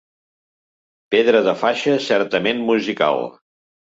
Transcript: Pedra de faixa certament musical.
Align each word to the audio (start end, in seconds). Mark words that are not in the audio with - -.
Pedra 1.15 1.41
de 1.49 1.53
faixa 1.59 1.93
certament 2.07 2.65
musical. 2.73 3.21